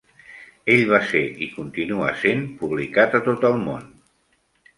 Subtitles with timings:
[0.75, 3.87] Ell va ser i continua sent publicat a tot el món.